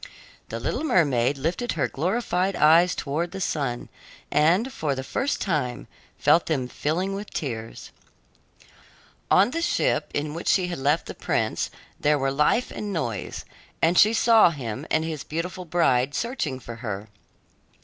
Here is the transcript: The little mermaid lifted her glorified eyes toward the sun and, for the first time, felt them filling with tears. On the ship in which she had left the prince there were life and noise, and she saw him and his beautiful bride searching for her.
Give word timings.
The 0.49 0.59
little 0.59 0.83
mermaid 0.83 1.37
lifted 1.37 1.73
her 1.73 1.87
glorified 1.87 2.55
eyes 2.55 2.95
toward 2.95 3.29
the 3.33 3.39
sun 3.39 3.87
and, 4.31 4.73
for 4.73 4.95
the 4.95 5.03
first 5.03 5.39
time, 5.39 5.85
felt 6.17 6.47
them 6.47 6.67
filling 6.67 7.13
with 7.13 7.29
tears. 7.29 7.91
On 9.29 9.51
the 9.51 9.61
ship 9.61 10.09
in 10.15 10.33
which 10.33 10.47
she 10.47 10.69
had 10.69 10.79
left 10.79 11.05
the 11.05 11.13
prince 11.13 11.69
there 11.99 12.17
were 12.17 12.31
life 12.31 12.71
and 12.71 12.91
noise, 12.91 13.45
and 13.79 13.95
she 13.95 14.11
saw 14.11 14.49
him 14.49 14.87
and 14.89 15.05
his 15.05 15.23
beautiful 15.23 15.65
bride 15.65 16.15
searching 16.15 16.59
for 16.59 16.77
her. 16.77 17.07